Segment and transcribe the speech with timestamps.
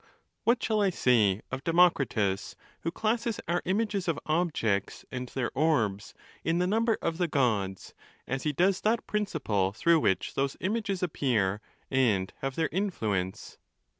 [0.45, 6.15] What shall I say of Democritus, who classes our images of objects, and their orbs,
[6.43, 7.93] in the number of the Gods;
[8.25, 11.61] as he does that principle through which those images appear
[11.91, 13.59] and have their influence?